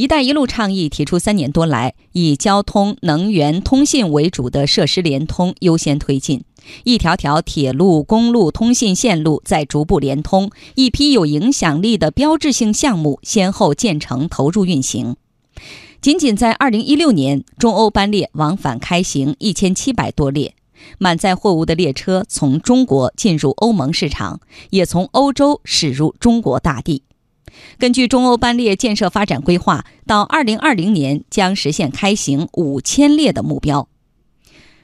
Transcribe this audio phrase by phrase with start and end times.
[0.00, 6.42] 一带一路”倡议提出三年多来，以交通、能源、通信为主的设施联通优先推进，
[6.84, 15.16] 一条条铁路、公路、通信线路在逐步联通，一批有影响力的标志性项目先后建成投入运行。
[16.00, 20.54] 仅仅在2016年，中欧班列往返开行1700多列，
[20.96, 24.40] 满载货物的列车从中国进入欧盟市场，
[24.70, 27.02] 也从欧洲驶入中国大地。
[27.78, 33.88] 根据中欧班列建设发展规划，到2020年将实现开行5000列的目标。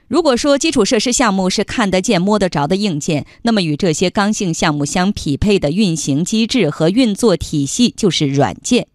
[0.09, 8.87] 如果说基础设施项目是看得见、摸得着的硬件，那么与这些刚性项目相匹配的运行机制和运作体系就是软件。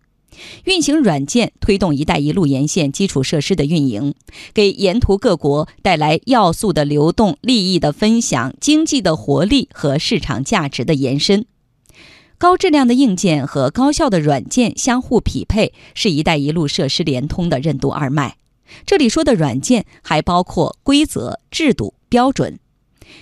[0.64, 4.16] 运行软件推动“一带一路”沿线基础设施的运营，
[4.54, 11.46] 给沿途各国带来要素的流动、利益的分享、经济的活力和市场价值的延伸。
[12.42, 18.36] 高质量的硬件和高效的软件相互匹配，是一带一路设施联通的任督二脉。
[18.84, 22.58] 这里说的软件还包括规则、制度、标准。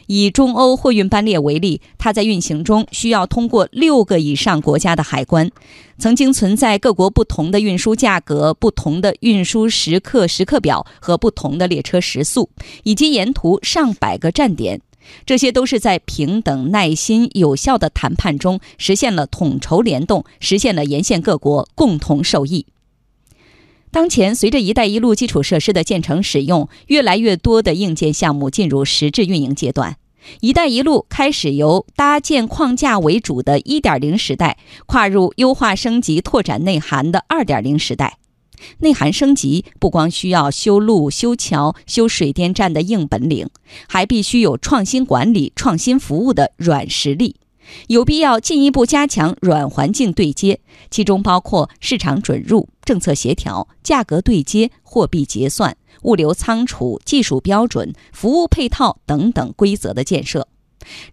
[0.07, 5.51] 以中欧货运班列为例，它在运行中需要通过六个以上国家的海关，
[5.97, 12.49] 曾经存在各国不同的运输价格、不同的运输时刻时刻表和不同的列车时速，
[12.83, 14.79] 以及沿途上百个站点。
[15.25, 22.65] 这些都是在平等、耐心、有效的谈判中实现了统筹联动，实现了沿线各国共同受益。
[23.91, 29.97] 当前，随着“一带一路”基础设施的建成使用，越来越多的硬件项目进入实质运营阶段
[30.41, 38.19] ，“一带一路”开始由搭建框架为主的一点零时代，跨入优化升级、拓展内涵的二点零时代。
[38.79, 43.49] 内涵升级不光需要修路、修桥、修水电站的硬本领，
[43.87, 47.35] 还必须有创新管理、创新服务的软实力。
[47.87, 60.47] 有必要进一步加强软环境对接，其中包括市场准入、政策协调、价格对接、货币结算、物流仓储、技术标准、服务配套等等规则的建设。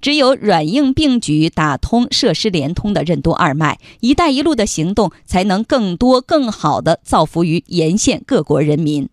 [0.00, 9.08] 只有软硬并举，打通设施联通的任督二脉，“一带一路”的行动才能更多、更好地造福于沿线各国人民。